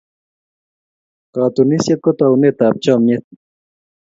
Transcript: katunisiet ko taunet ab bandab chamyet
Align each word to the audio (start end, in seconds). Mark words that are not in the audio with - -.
katunisiet 1.33 1.99
ko 2.03 2.09
taunet 2.19 2.57
ab 2.57 2.61
bandab 2.67 2.75
chamyet 2.83 3.23